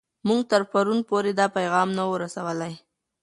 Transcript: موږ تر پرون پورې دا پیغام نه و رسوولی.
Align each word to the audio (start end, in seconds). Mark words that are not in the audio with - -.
موږ 0.27 0.41
تر 0.51 0.61
پرون 0.71 0.99
پورې 1.09 1.31
دا 1.39 1.45
پیغام 1.57 1.89
نه 1.97 2.03
و 2.09 2.13
رسوولی. 2.23 2.73